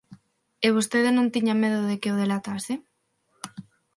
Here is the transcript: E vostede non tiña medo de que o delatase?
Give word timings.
E 0.65 0.67
vostede 0.77 1.09
non 1.13 1.31
tiña 1.35 1.55
medo 1.63 1.79
de 1.89 1.95
que 2.01 2.09
o 2.13 2.19
delatase? 2.21 2.73